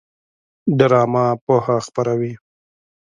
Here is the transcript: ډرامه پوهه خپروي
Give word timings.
ډرامه 0.77 1.25
پوهه 1.45 1.75
خپروي 1.85 2.33